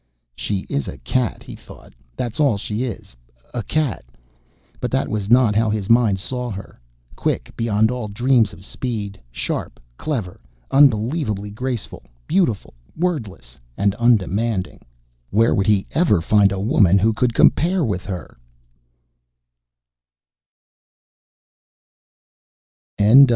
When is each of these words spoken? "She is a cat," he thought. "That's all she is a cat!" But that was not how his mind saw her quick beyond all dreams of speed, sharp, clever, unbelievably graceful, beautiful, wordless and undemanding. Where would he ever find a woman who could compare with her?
"She 0.35 0.61
is 0.61 0.87
a 0.87 0.97
cat," 0.97 1.43
he 1.43 1.55
thought. 1.55 1.93
"That's 2.17 2.39
all 2.39 2.57
she 2.57 2.85
is 2.85 3.15
a 3.53 3.61
cat!" 3.61 4.03
But 4.79 4.89
that 4.89 5.07
was 5.07 5.29
not 5.29 5.53
how 5.55 5.69
his 5.69 5.91
mind 5.91 6.17
saw 6.19 6.49
her 6.49 6.79
quick 7.15 7.53
beyond 7.55 7.91
all 7.91 8.07
dreams 8.07 8.51
of 8.51 8.65
speed, 8.65 9.21
sharp, 9.31 9.79
clever, 9.97 10.41
unbelievably 10.71 11.51
graceful, 11.51 12.01
beautiful, 12.25 12.73
wordless 12.97 13.59
and 13.77 13.93
undemanding. 13.99 14.79
Where 15.29 15.53
would 15.53 15.67
he 15.67 15.85
ever 15.91 16.19
find 16.19 16.51
a 16.51 16.59
woman 16.59 16.97
who 16.97 17.13
could 17.13 17.35
compare 17.35 17.85
with 17.85 18.07
her? 18.07 18.39